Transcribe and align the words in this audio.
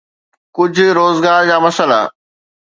ڪجهه 0.55 0.93
روزگار 0.99 1.41
جا 1.49 1.57
مسئلا. 1.65 2.01